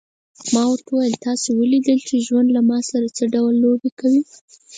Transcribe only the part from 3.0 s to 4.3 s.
څه ډول لوبې کوي.